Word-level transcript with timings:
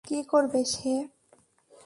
কী 0.05 0.17
করবে 0.23 0.61
সে? 0.65 0.93